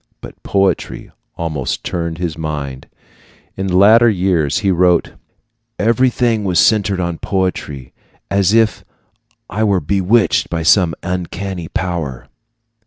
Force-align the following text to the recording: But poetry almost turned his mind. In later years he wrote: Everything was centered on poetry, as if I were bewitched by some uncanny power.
But 0.19 0.41
poetry 0.41 1.11
almost 1.37 1.83
turned 1.83 2.17
his 2.17 2.35
mind. 2.35 2.87
In 3.55 3.67
later 3.71 4.09
years 4.09 4.57
he 4.65 4.71
wrote: 4.71 5.13
Everything 5.77 6.43
was 6.43 6.57
centered 6.59 6.99
on 6.99 7.19
poetry, 7.19 7.93
as 8.31 8.51
if 8.51 8.83
I 9.47 9.63
were 9.63 9.79
bewitched 9.79 10.49
by 10.49 10.63
some 10.63 10.95
uncanny 11.03 11.67
power. 11.67 12.29